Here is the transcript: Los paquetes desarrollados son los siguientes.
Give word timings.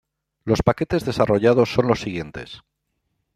Los 0.45 0.63
paquetes 0.63 1.05
desarrollados 1.05 1.71
son 1.71 1.85
los 1.85 2.01
siguientes. 2.01 2.63